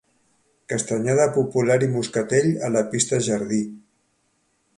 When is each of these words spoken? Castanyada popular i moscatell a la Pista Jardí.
Castanyada 0.71 1.27
popular 1.35 1.77
i 1.89 1.91
moscatell 1.93 2.51
a 2.69 2.73
la 2.77 2.83
Pista 2.95 3.21
Jardí. 3.29 3.63